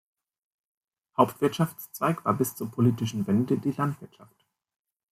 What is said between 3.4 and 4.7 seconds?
die Landwirtschaft.